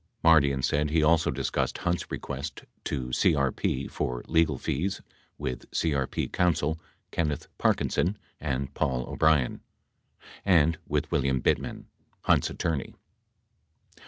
55 0.21 0.23
Mardian 0.31 0.63
said 0.63 0.89
he 0.89 1.03
also 1.03 1.29
discussed 1.29 1.77
Hunt's 1.77 2.09
request 2.09 2.63
to 2.85 3.09
CRP 3.09 3.91
for 3.91 4.23
legal 4.27 4.57
fees 4.57 4.99
with 5.37 5.69
CRP 5.69 6.31
counsel 6.33 6.79
Kenneth 7.11 7.45
Parkinson 7.59 8.17
and 8.39 8.73
Paul 8.73 9.07
O'Brien, 9.07 9.61
and 10.43 10.79
with 10.87 11.11
William 11.11 11.39
Bittman, 11.39 11.83
Hunt's 12.23 12.49
attorney. 12.49 12.95